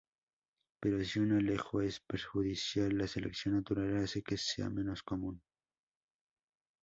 [0.79, 5.43] Pero si un alelo es perjudicial, la selección natural hace que sea menos común.